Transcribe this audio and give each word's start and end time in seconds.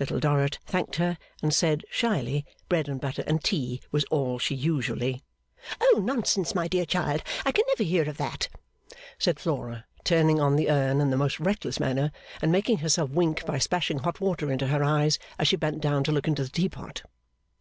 Little 0.00 0.18
Dorrit 0.18 0.58
thanked 0.66 0.96
her, 0.96 1.16
and 1.40 1.54
said, 1.54 1.84
shyly, 1.92 2.44
bread 2.68 2.88
and 2.88 3.00
butter 3.00 3.22
and 3.28 3.40
tea 3.40 3.80
was 3.92 4.02
all 4.06 4.40
she 4.40 4.56
usually 4.56 5.22
'Oh 5.80 6.00
nonsense 6.04 6.56
my 6.56 6.66
dear 6.66 6.84
child 6.84 7.22
I 7.46 7.52
can 7.52 7.64
never 7.68 7.84
hear 7.84 8.08
of 8.10 8.16
that,' 8.16 8.48
said 9.16 9.38
Flora, 9.38 9.84
turning 10.02 10.40
on 10.40 10.56
the 10.56 10.68
urn 10.72 11.00
in 11.00 11.10
the 11.10 11.16
most 11.16 11.38
reckless 11.38 11.78
manner, 11.78 12.10
and 12.42 12.50
making 12.50 12.78
herself 12.78 13.10
wink 13.10 13.46
by 13.46 13.58
splashing 13.58 14.00
hot 14.00 14.20
water 14.20 14.50
into 14.50 14.66
her 14.66 14.82
eyes 14.82 15.20
as 15.38 15.46
she 15.46 15.54
bent 15.54 15.80
down 15.80 16.02
to 16.02 16.10
look 16.10 16.26
into 16.26 16.42
the 16.42 16.50
teapot. 16.50 17.04